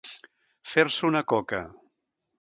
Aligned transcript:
Fer-se 0.71 1.05
una 1.11 1.23
coca. 1.35 1.63